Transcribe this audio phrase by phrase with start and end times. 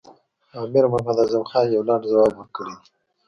[0.61, 2.87] امیر محمد اعظم خان یو لنډ ځواب ورکړی دی.